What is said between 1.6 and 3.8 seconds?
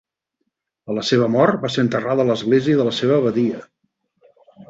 va ser enterrat a l'església de la seva abadia.